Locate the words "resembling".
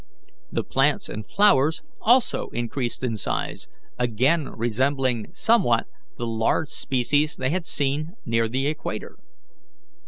4.49-5.27